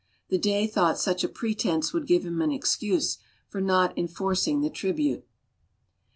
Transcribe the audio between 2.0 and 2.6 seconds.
give him an